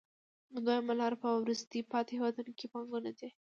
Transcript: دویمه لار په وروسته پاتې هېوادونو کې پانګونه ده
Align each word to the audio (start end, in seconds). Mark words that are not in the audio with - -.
دویمه 0.65 0.93
لار 0.99 1.13
په 1.21 1.27
وروسته 1.43 1.77
پاتې 1.91 2.11
هېوادونو 2.17 2.51
کې 2.59 2.67
پانګونه 2.73 3.11
ده 3.19 3.27